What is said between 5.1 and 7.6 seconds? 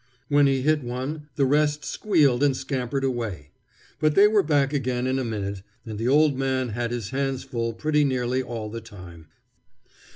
a minute, and the old man had his hands